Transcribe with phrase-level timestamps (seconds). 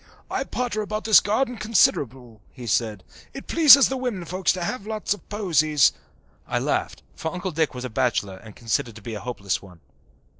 [0.31, 3.03] "I potter about this garden considerable," he said.
[3.35, 5.93] "It pleases the women folks to have lots of posies."
[6.47, 9.79] I laughed, for Uncle Dick was a bachelor and considered to be a hopeless one.